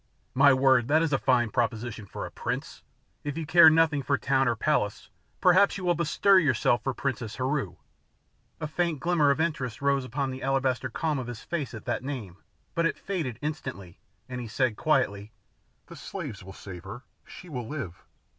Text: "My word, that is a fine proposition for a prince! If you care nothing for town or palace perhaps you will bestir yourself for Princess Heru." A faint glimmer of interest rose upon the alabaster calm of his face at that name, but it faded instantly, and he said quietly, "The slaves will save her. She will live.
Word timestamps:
"My 0.33 0.51
word, 0.51 0.87
that 0.87 1.03
is 1.03 1.13
a 1.13 1.19
fine 1.19 1.51
proposition 1.51 2.07
for 2.07 2.25
a 2.25 2.31
prince! 2.31 2.81
If 3.23 3.37
you 3.37 3.45
care 3.45 3.69
nothing 3.69 4.01
for 4.01 4.17
town 4.17 4.47
or 4.47 4.55
palace 4.55 5.11
perhaps 5.39 5.77
you 5.77 5.83
will 5.85 5.93
bestir 5.93 6.39
yourself 6.39 6.81
for 6.81 6.95
Princess 6.95 7.35
Heru." 7.35 7.75
A 8.59 8.65
faint 8.65 8.99
glimmer 8.99 9.29
of 9.29 9.39
interest 9.39 9.79
rose 9.79 10.03
upon 10.03 10.31
the 10.31 10.41
alabaster 10.41 10.89
calm 10.89 11.19
of 11.19 11.27
his 11.27 11.43
face 11.43 11.75
at 11.75 11.85
that 11.85 12.03
name, 12.03 12.37
but 12.73 12.87
it 12.87 12.97
faded 12.97 13.37
instantly, 13.43 13.99
and 14.27 14.41
he 14.41 14.47
said 14.47 14.75
quietly, 14.75 15.33
"The 15.85 15.95
slaves 15.95 16.43
will 16.43 16.51
save 16.53 16.83
her. 16.83 17.03
She 17.27 17.47
will 17.47 17.67
live. 17.67 18.03